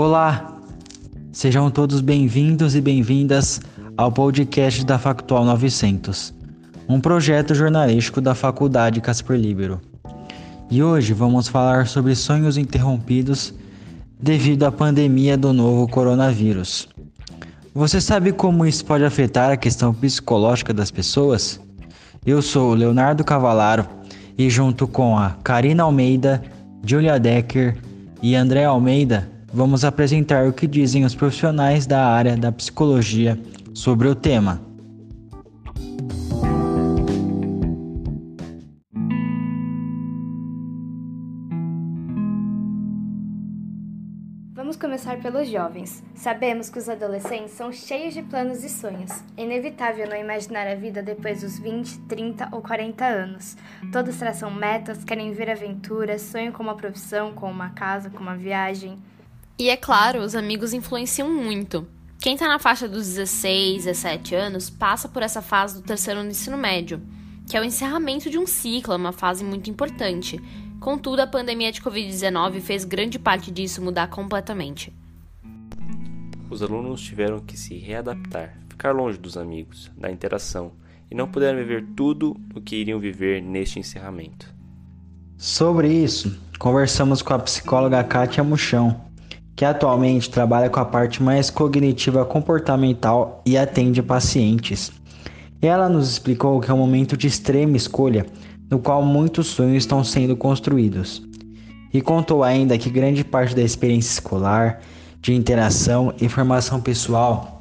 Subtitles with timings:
[0.00, 0.56] Olá,
[1.32, 3.60] sejam todos bem-vindos e bem-vindas
[3.96, 6.32] ao podcast da Factual 900,
[6.88, 9.80] um projeto jornalístico da Faculdade Casper Libero.
[10.70, 13.52] E hoje vamos falar sobre sonhos interrompidos
[14.20, 16.88] devido à pandemia do novo coronavírus.
[17.74, 21.60] Você sabe como isso pode afetar a questão psicológica das pessoas?
[22.24, 23.84] Eu sou o Leonardo Cavalaro
[24.38, 26.40] e junto com a Karina Almeida,
[26.86, 27.76] Julia Decker
[28.22, 33.38] e André Almeida, vamos apresentar o que dizem os profissionais da área da psicologia
[33.74, 34.60] sobre o tema.
[44.54, 46.02] Vamos começar pelos jovens.
[46.14, 49.10] Sabemos que os adolescentes são cheios de planos e sonhos.
[49.34, 53.56] É inevitável não imaginar a vida depois dos 20, 30 ou 40 anos.
[53.90, 58.36] Todos traçam metas, querem ver aventuras, sonham com uma profissão, com uma casa, com uma
[58.36, 58.98] viagem.
[59.60, 61.84] E é claro, os amigos influenciam muito.
[62.20, 66.28] Quem está na faixa dos 16, 17 anos passa por essa fase do terceiro ano
[66.28, 67.02] do ensino médio,
[67.44, 70.40] que é o encerramento de um ciclo, é uma fase muito importante.
[70.78, 74.92] Contudo, a pandemia de Covid-19 fez grande parte disso mudar completamente.
[76.48, 80.70] Os alunos tiveram que se readaptar, ficar longe dos amigos, da interação,
[81.10, 84.54] e não puderam viver tudo o que iriam viver neste encerramento.
[85.36, 89.07] Sobre isso, conversamos com a psicóloga Kátia Muchão,
[89.58, 94.92] que atualmente trabalha com a parte mais cognitiva comportamental e atende pacientes.
[95.60, 98.24] Ela nos explicou que é um momento de extrema escolha,
[98.70, 101.26] no qual muitos sonhos estão sendo construídos.
[101.92, 104.80] E contou ainda que grande parte da experiência escolar,
[105.20, 107.58] de interação e formação pessoal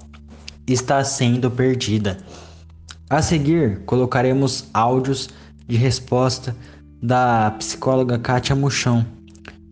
[0.68, 2.20] está sendo perdida.
[3.10, 5.32] A seguir, colocaremos áudios
[5.68, 6.56] de resposta
[7.02, 9.04] da psicóloga Kátia Muchão.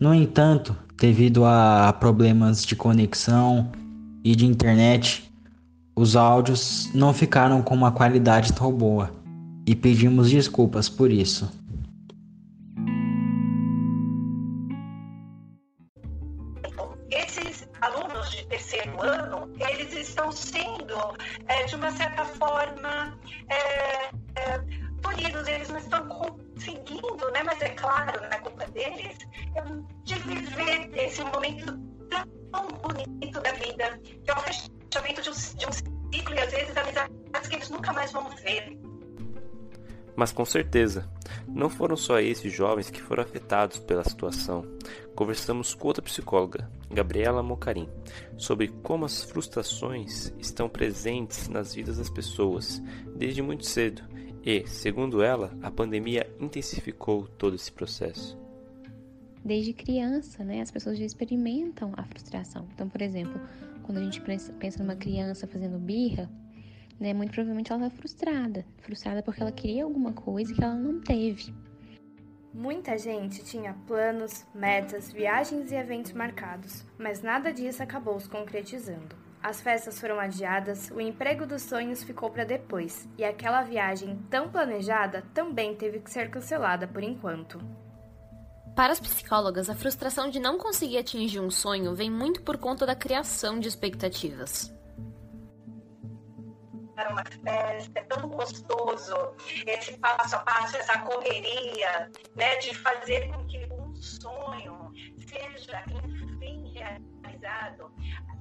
[0.00, 3.70] No entanto, devido a problemas de conexão
[4.24, 5.30] e de internet,
[5.94, 9.10] os áudios não ficaram com uma qualidade tão boa
[9.66, 11.50] e pedimos desculpas por isso.
[17.10, 23.18] Esses alunos de terceiro ano, eles estão sendo, é, de uma certa forma,
[23.48, 24.06] é,
[24.36, 24.58] é,
[25.02, 27.42] tolhidos, eles não estão conseguindo, né?
[27.44, 29.16] mas é claro, não é culpa deles,
[31.16, 31.64] esse momento
[32.10, 36.52] tão bonito da vida, que é o fechamento de um, de um ciclo e às
[36.52, 38.78] vezes amizades que eles nunca mais vão ver.
[40.14, 41.10] Mas com certeza,
[41.48, 44.64] não foram só esses jovens que foram afetados pela situação.
[45.14, 47.88] Conversamos com outra psicóloga, Gabriela Mocarim,
[48.36, 52.82] sobre como as frustrações estão presentes nas vidas das pessoas
[53.14, 54.02] desde muito cedo
[54.42, 58.45] e, segundo ela, a pandemia intensificou todo esse processo.
[59.46, 62.66] Desde criança, né, as pessoas já experimentam a frustração.
[62.74, 63.40] Então, por exemplo,
[63.84, 66.28] quando a gente pensa numa criança fazendo birra,
[66.98, 71.00] né, muito provavelmente ela está frustrada, frustrada porque ela queria alguma coisa que ela não
[71.00, 71.54] teve.
[72.52, 79.14] Muita gente tinha planos, metas, viagens e eventos marcados, mas nada disso acabou se concretizando.
[79.40, 84.50] As festas foram adiadas, o emprego dos sonhos ficou para depois, e aquela viagem tão
[84.50, 87.60] planejada também teve que ser cancelada por enquanto.
[88.76, 92.84] Para as psicólogas, a frustração de não conseguir atingir um sonho vem muito por conta
[92.84, 94.70] da criação de expectativas
[96.96, 99.14] para uma festa, é tão gostoso
[99.66, 106.72] esse passo a passo, essa correria, né, de fazer com que um sonho seja, enfim,
[106.72, 107.92] realizado.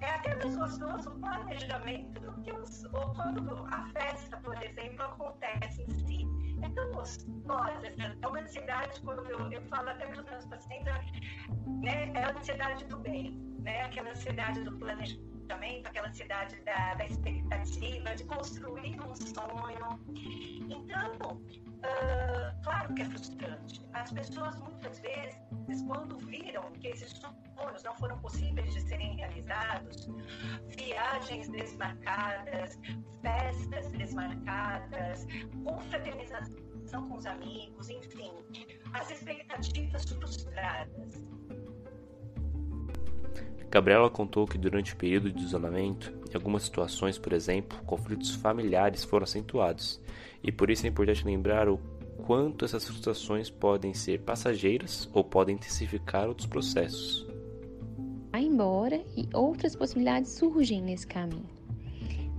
[0.01, 2.51] É até mais gostoso o planejamento do que
[3.15, 6.44] quando a festa, por exemplo, acontece em si.
[6.61, 7.87] É tão gostosa,
[8.21, 10.85] é uma ansiedade, quando eu, eu falo até para os meus pacientes,
[11.81, 17.05] né, é a ansiedade do bem, né, aquela ansiedade do planejamento aquela ansiedade da, da
[17.05, 19.99] expectativa, de construir um sonho.
[20.69, 23.81] Então, uh, claro que é frustrante.
[23.93, 30.09] As pessoas muitas vezes, quando viram que esses sonhos não foram possíveis de serem realizados,
[30.77, 32.79] viagens desmarcadas,
[33.21, 35.25] festas desmarcadas,
[35.63, 38.31] confraternização com os amigos, enfim,
[38.93, 41.23] as expectativas frustradas
[43.75, 49.03] Gabriela contou que durante o período de isolamento, em algumas situações, por exemplo, conflitos familiares
[49.03, 49.99] foram acentuados,
[50.41, 51.77] e por isso é importante lembrar o
[52.25, 57.27] quanto essas frustrações podem ser passageiras ou podem intensificar outros processos.
[58.31, 61.54] Vai embora e outras possibilidades surgem nesse caminho.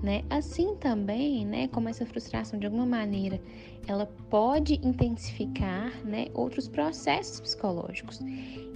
[0.06, 0.22] Né?
[0.30, 3.40] Assim também, né, como essa frustração de alguma maneira,
[3.88, 8.20] ela pode intensificar, né, outros processos psicológicos.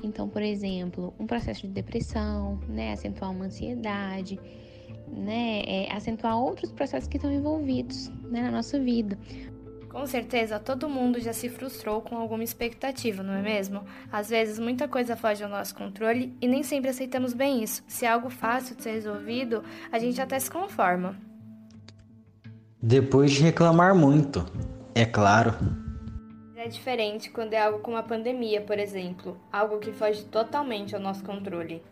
[0.03, 4.41] Então, por exemplo, um processo de depressão, né, acentuar uma ansiedade,
[5.07, 9.17] né, é, acentuar outros processos que estão envolvidos né, na nossa vida.
[9.91, 13.85] Com certeza, todo mundo já se frustrou com alguma expectativa, não é mesmo?
[14.11, 17.83] Às vezes, muita coisa foge ao nosso controle e nem sempre aceitamos bem isso.
[17.89, 21.17] Se é algo fácil de ser resolvido, a gente até se conforma.
[22.81, 24.47] Depois de reclamar muito,
[24.95, 25.55] é claro.
[26.55, 31.01] É diferente quando é algo como a pandemia, por exemplo, algo que foge totalmente ao
[31.01, 31.83] nosso controle.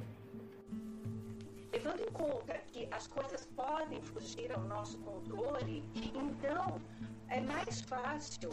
[1.72, 6.80] Levando em conta que as coisas podem fugir ao nosso controle, então
[7.30, 8.50] é mais fácil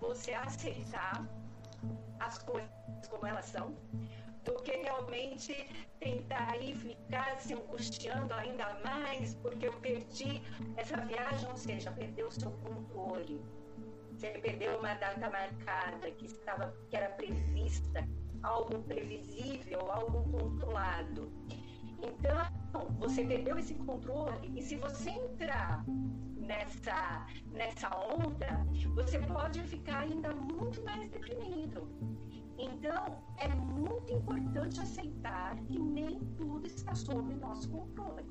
[0.00, 1.26] você aceitar
[2.20, 2.70] as coisas
[3.10, 3.74] como elas são
[4.44, 5.68] do que realmente
[6.00, 10.42] tentar ir ficar se angustiando ainda mais porque eu perdi
[10.76, 13.42] essa viagem, ou seja, perdeu o seu controle.
[14.12, 18.06] Você perdeu uma data marcada que estava que era prevista,
[18.42, 21.32] algo previsível, algo controlado.
[22.02, 25.84] Então, você perdeu esse controle e se você entrar
[26.44, 31.88] nessa, nessa onda, você pode ficar ainda muito mais deprimido.
[32.58, 38.24] Então, é muito importante aceitar que nem tudo está sob nosso controle.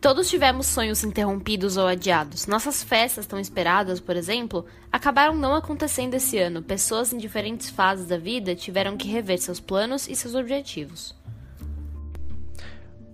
[0.00, 2.46] Todos tivemos sonhos interrompidos ou adiados.
[2.46, 6.62] Nossas festas tão esperadas, por exemplo, acabaram não acontecendo esse ano.
[6.62, 11.17] Pessoas em diferentes fases da vida tiveram que rever seus planos e seus objetivos.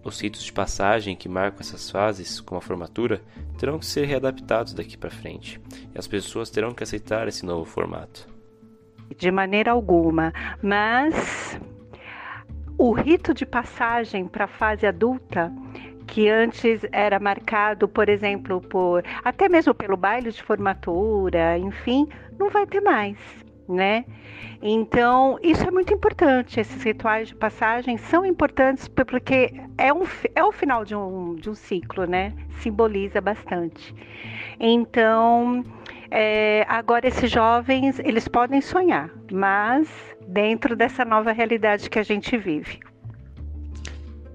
[0.05, 3.23] Os ritos de passagem que marcam essas fases, como a formatura,
[3.59, 5.59] terão que ser readaptados daqui para frente,
[5.95, 8.29] e as pessoas terão que aceitar esse novo formato.
[9.17, 11.59] De maneira alguma, mas
[12.77, 15.51] o rito de passagem para a fase adulta
[16.07, 22.07] que antes era marcado, por exemplo, por até mesmo pelo baile de formatura, enfim,
[22.39, 23.17] não vai ter mais
[23.69, 24.05] né?
[24.63, 26.59] Então, isso é muito importante.
[26.61, 31.51] Esses rituais de passagem são importantes porque é, um, é o final de um, de
[31.51, 32.33] um ciclo, né?
[32.61, 33.95] Simboliza bastante.
[34.59, 35.65] Então,
[36.11, 39.89] é, agora esses jovens, eles podem sonhar, mas
[40.29, 42.79] dentro dessa nova realidade que a gente vive.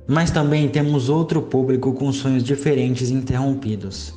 [0.07, 4.13] Mas também temos outro público com sonhos diferentes interrompidos: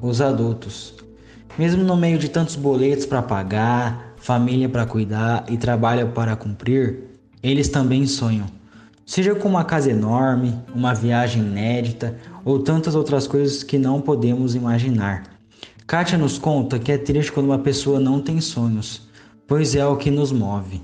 [0.00, 0.94] os adultos.
[1.58, 7.00] Mesmo no meio de tantos boletos para pagar, família para cuidar e trabalho para cumprir,
[7.42, 8.46] eles também sonham.
[9.04, 14.54] Seja com uma casa enorme, uma viagem inédita ou tantas outras coisas que não podemos
[14.54, 15.24] imaginar.
[15.88, 19.08] Kátia nos conta que é triste quando uma pessoa não tem sonhos,
[19.46, 20.80] pois é o que nos move.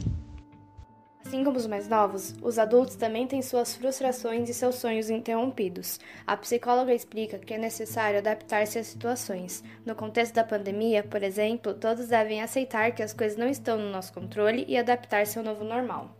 [1.29, 6.01] Assim como os mais novos, os adultos também têm suas frustrações e seus sonhos interrompidos.
[6.27, 9.63] A psicóloga explica que é necessário adaptar-se às situações.
[9.85, 13.91] No contexto da pandemia, por exemplo, todos devem aceitar que as coisas não estão no
[13.91, 16.17] nosso controle e adaptar-se ao novo normal.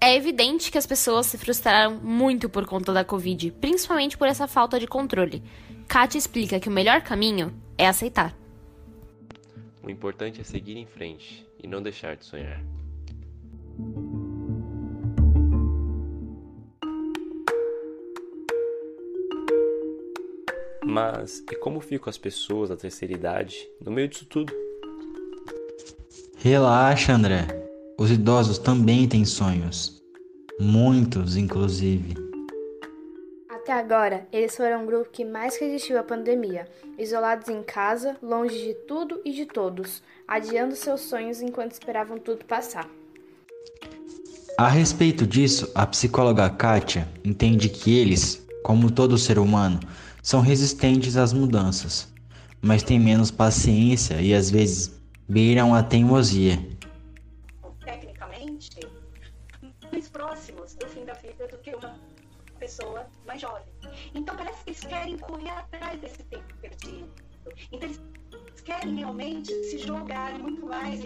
[0.00, 4.48] É evidente que as pessoas se frustraram muito por conta da Covid, principalmente por essa
[4.48, 5.42] falta de controle.
[5.86, 8.34] Kátia explica que o melhor caminho é aceitar.
[9.82, 12.79] O importante é seguir em frente e não deixar de sonhar.
[20.90, 24.52] Mas e como ficam as pessoas da terceira idade no meio disso tudo?
[26.36, 27.46] Relaxa, André.
[27.96, 30.02] Os idosos também têm sonhos.
[30.58, 32.14] Muitos, inclusive.
[33.48, 36.66] Até agora, eles foram o grupo que mais resistiu à pandemia,
[36.98, 42.44] isolados em casa, longe de tudo e de todos, adiando seus sonhos enquanto esperavam tudo
[42.44, 42.88] passar.
[44.60, 49.80] A respeito disso, a psicóloga Kátia entende que eles, como todo ser humano,
[50.22, 52.12] são resistentes às mudanças,
[52.60, 56.62] mas têm menos paciência e às vezes beiram a teimosia.
[57.82, 58.80] Tecnicamente,
[59.90, 61.96] mais próximos do fim da vida do que uma
[62.58, 63.72] pessoa mais jovem.
[64.14, 67.08] Então parece que eles querem correr atrás desse tempo perdido.
[67.72, 67.98] Então eles
[68.62, 71.02] querem realmente se jogar muito mais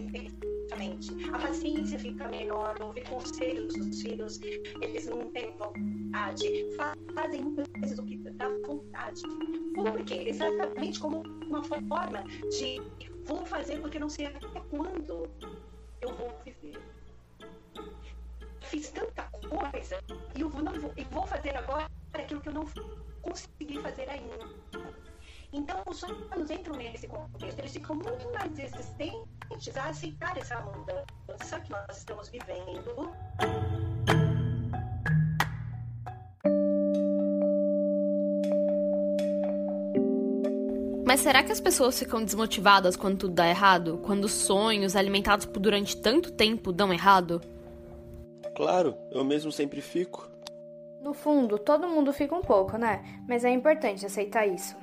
[1.33, 4.40] A paciência fica menor, ouvir conselhos dos filhos,
[4.83, 6.66] eles não têm vontade,
[7.14, 9.23] fazem coisas do que dá vontade.
[9.75, 10.25] Por quê?
[10.26, 12.83] Exatamente como uma forma de
[13.25, 15.31] vou fazer porque não sei até quando
[16.00, 16.83] eu vou viver.
[18.62, 20.00] Fiz tanta coisa
[20.37, 22.64] e eu não vou, e vou fazer agora aquilo que eu não
[23.23, 24.37] consegui fazer ainda.
[25.52, 28.52] Então, os sonhos entram nesse contexto, eles ficam muito mais
[29.76, 33.12] a aceitar essa mudança que nós estamos vivendo.
[41.06, 44.00] Mas será que as pessoas ficam desmotivadas quando tudo dá errado?
[44.04, 47.40] Quando os sonhos alimentados por durante tanto tempo dão errado?
[48.56, 50.28] Claro, eu mesmo sempre fico.
[51.00, 53.04] No fundo, todo mundo fica um pouco, né?
[53.28, 54.76] Mas é importante aceitar isso.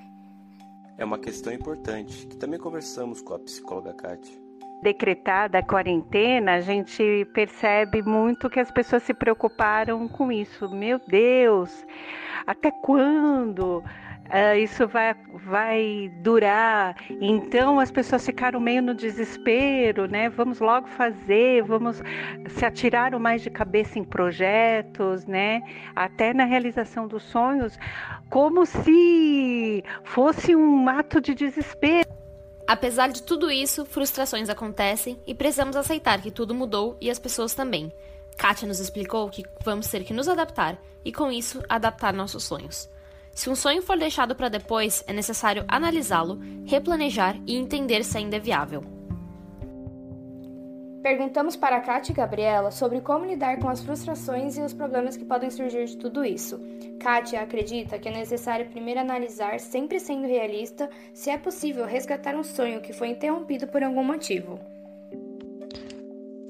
[0.97, 4.50] É uma questão importante que também conversamos com a psicóloga Kátia.
[4.81, 10.69] Decretada a quarentena, a gente percebe muito que as pessoas se preocuparam com isso.
[10.69, 11.85] Meu Deus,
[12.47, 13.83] até quando?
[14.31, 16.95] uh, isso vai, vai durar.
[17.19, 20.29] Então as pessoas ficaram meio no desespero, né?
[20.29, 22.01] Vamos logo fazer, vamos
[22.47, 25.61] se atirar mais de cabeça em projetos, né?
[25.95, 27.77] Até na realização dos sonhos,
[28.29, 32.20] como se fosse um ato de desespero.
[32.71, 37.53] Apesar de tudo isso, frustrações acontecem e precisamos aceitar que tudo mudou e as pessoas
[37.53, 37.91] também.
[38.37, 42.89] Kátia nos explicou que vamos ter que nos adaptar e, com isso, adaptar nossos sonhos.
[43.33, 48.37] Se um sonho for deixado para depois, é necessário analisá-lo, replanejar e entender se ainda
[48.37, 49.00] é viável.
[51.01, 55.25] Perguntamos para Kátia e Gabriela sobre como lidar com as frustrações e os problemas que
[55.25, 56.59] podem surgir de tudo isso.
[56.99, 62.43] Kátia acredita que é necessário primeiro analisar, sempre sendo realista, se é possível resgatar um
[62.43, 64.59] sonho que foi interrompido por algum motivo.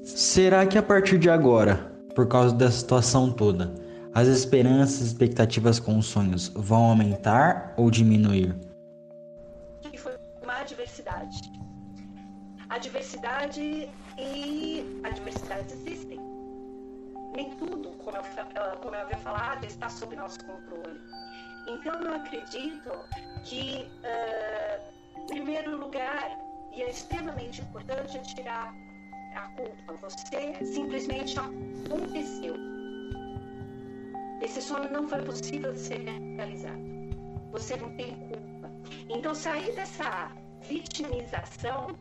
[0.02, 3.72] Será que a partir de agora, por causa da situação toda,
[4.12, 8.54] as esperanças e expectativas com os sonhos vão aumentar ou diminuir?
[9.96, 11.40] Foi uma adversidade.
[12.68, 16.18] A diversidade e adversidades existem.
[17.34, 18.22] Nem tudo, como eu,
[18.82, 21.00] como eu havia falado, está sob nosso controle.
[21.66, 22.90] Então, eu acredito
[23.44, 26.38] que, uh, em primeiro lugar,
[26.74, 28.74] e é extremamente importante, é tirar
[29.36, 29.94] a culpa.
[30.02, 32.72] Você simplesmente aconteceu
[34.42, 36.82] esse sonho não foi possível de ser realizado.
[37.52, 38.70] Você não tem culpa.
[39.08, 40.32] Então, sair dessa
[40.68, 41.96] vitimização,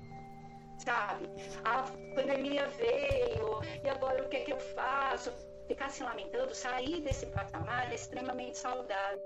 [0.84, 1.30] sabe?
[1.64, 1.84] A
[2.16, 5.32] pandemia veio, e agora o que é que eu faço?
[5.68, 9.24] Ficar se lamentando, sair desse patamar é extremamente saudável.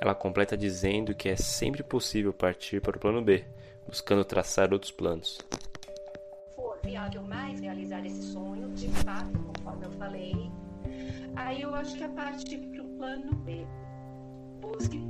[0.00, 3.44] Ela completa dizendo que é sempre possível partir para o plano B,
[3.86, 5.38] buscando traçar outros planos.
[6.54, 10.50] For viável mais realizar esse sonho, de fato, conforme eu falei,
[11.36, 13.66] Aí eu acho que a parte para o plano B.
[14.60, 15.00] Busque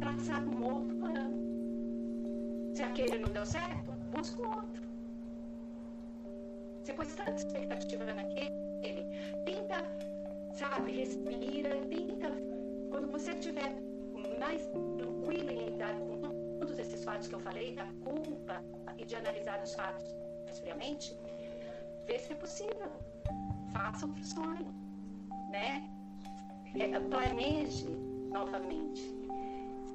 [0.00, 2.72] traçar um outro plano.
[2.74, 4.85] Se aquele não deu certo, busque outro.
[6.86, 8.48] Você pôs tanta expectativa naquele,
[9.44, 9.82] tenta,
[10.54, 12.30] sabe, respira, tenta.
[12.90, 13.74] Quando você estiver
[14.38, 14.64] mais
[14.96, 16.20] tranquilo em lidar com
[16.60, 18.62] todos esses fatos que eu falei, da culpa
[18.96, 20.14] e de analisar os fatos
[20.60, 21.18] friamente,
[22.06, 22.92] vê se é possível.
[23.72, 24.72] Faça o sonho
[25.50, 25.90] né?
[26.76, 27.88] É, planeje
[28.30, 29.12] novamente.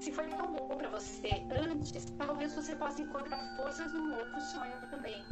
[0.01, 4.73] Se foi tão bom para você antes, talvez você possa encontrar forças num outro sonho
[4.89, 5.23] também,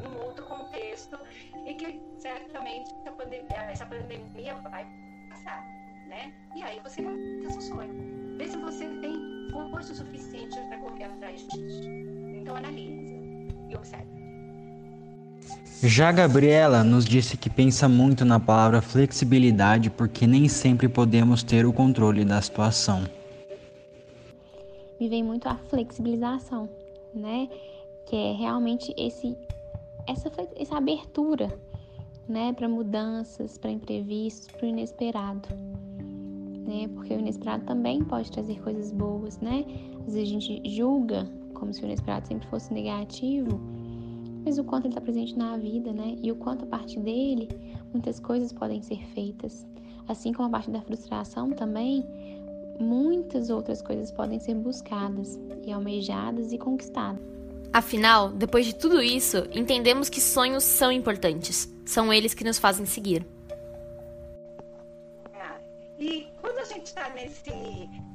[0.00, 1.18] num outro contexto,
[1.66, 4.86] e que certamente essa pandemia, essa pandemia vai
[5.28, 5.62] passar,
[6.08, 6.32] né?
[6.54, 8.36] E aí você vai ter seu sonho.
[8.36, 11.82] Vê se você tem força suficiente para correr atrás disso.
[12.40, 13.16] Então analise
[13.68, 14.20] e observe.
[15.82, 21.64] Já Gabriela nos disse que pensa muito na palavra flexibilidade porque nem sempre podemos ter
[21.64, 23.04] o controle da situação.
[25.00, 26.68] Me vem muito a flexibilização,
[27.14, 27.48] né?
[28.06, 29.34] Que é realmente esse
[30.06, 31.48] essa, essa abertura,
[32.28, 35.48] né, para mudanças, para imprevistos, para o inesperado.
[36.66, 36.88] Né?
[36.94, 39.64] Porque o inesperado também pode trazer coisas boas, né?
[40.06, 43.60] Às vezes a gente julga como se o inesperado sempre fosse negativo,
[44.44, 46.16] mas o quanto ele está presente na vida, né?
[46.22, 47.48] E o quanto a partir dele
[47.92, 49.66] muitas coisas podem ser feitas.
[50.08, 52.04] Assim como a partir da frustração também,
[52.80, 57.19] muitas outras coisas podem ser buscadas e almejadas e conquistadas.
[57.72, 61.72] Afinal, depois de tudo isso, entendemos que sonhos são importantes.
[61.86, 63.24] São eles que nos fazem seguir.
[66.00, 67.52] E quando a gente está nesse,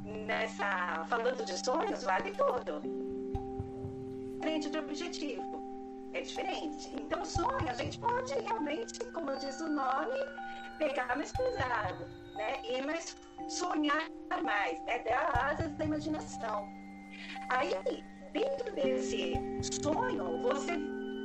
[0.03, 2.81] nessa falando de sonhos, vale tudo.
[4.41, 6.89] Frente de objetivo é diferente.
[6.99, 10.17] Então, sonho, a gente pode realmente, como diz o nome,
[10.79, 12.59] pegar mais pesado, né?
[12.63, 13.15] E mais
[13.47, 14.09] sonhar
[14.43, 14.99] mais, né?
[14.99, 16.67] Dar asas da imaginação.
[17.49, 18.03] Aí,
[18.35, 19.33] dentro desse
[19.81, 20.73] sonho, você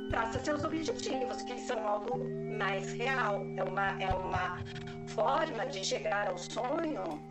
[0.09, 2.17] traça seus objetivos, que são algo
[2.57, 3.45] mais real.
[3.57, 4.59] É uma, é uma
[5.09, 7.21] forma de chegar ao sonho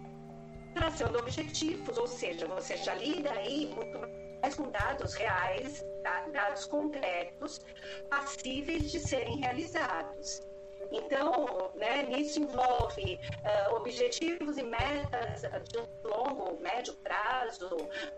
[0.74, 3.98] traçando objetivos, ou seja, você já lida aí muito
[4.42, 5.84] mais com dados reais,
[6.32, 7.60] dados concretos,
[8.08, 10.42] passíveis de serem realizados.
[10.92, 12.04] Então, né,
[12.36, 17.68] envolve uh, objetivos e metas de longo, médio prazo,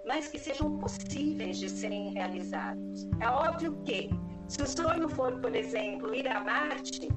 [0.06, 3.08] mas que sejam possíveis de serem realizados.
[3.20, 4.10] É óbvio que,
[4.48, 7.08] se o sonho for, por exemplo, ir a Marte,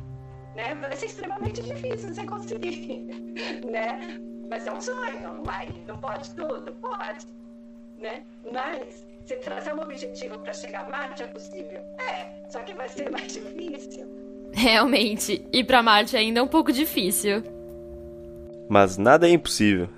[0.55, 3.05] né, vai ser extremamente difícil você conseguir,
[3.69, 4.19] né?
[4.49, 7.27] Mas é um sonho, vai, não pode tudo, pode,
[7.97, 8.25] né?
[8.51, 12.87] Mas se trazer um objetivo para chegar a Marte é possível, é, só que vai
[12.87, 14.24] ser mais difícil.
[14.57, 17.43] Realmente, ir para Marte ainda é um pouco difícil.
[18.69, 19.89] Mas nada é impossível.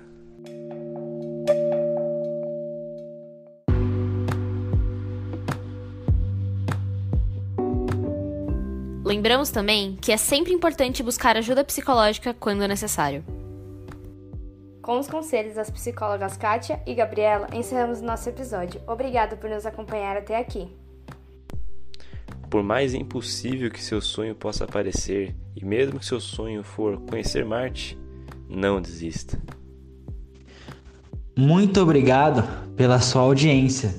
[9.04, 13.24] Lembramos também que é sempre importante buscar ajuda psicológica quando necessário.
[14.82, 18.80] Com os conselhos das psicólogas Kátia e Gabriela, encerramos nosso episódio.
[18.88, 20.68] Obrigada por nos acompanhar até aqui.
[22.50, 27.44] Por mais impossível que seu sonho possa parecer, e mesmo que seu sonho for conhecer
[27.44, 27.98] Marte,
[28.48, 29.38] não desista.
[31.36, 32.42] Muito obrigado
[32.74, 33.94] pela sua audiência.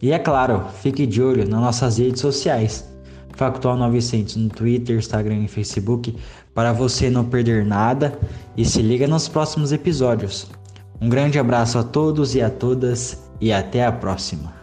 [0.00, 2.88] E é claro, fique de olho nas nossas redes sociais.
[3.34, 6.16] Factual 900 no Twitter, Instagram e Facebook
[6.54, 8.18] para você não perder nada
[8.56, 10.50] e se liga nos próximos episódios.
[11.00, 14.59] Um grande abraço a todos e a todas e até a próxima.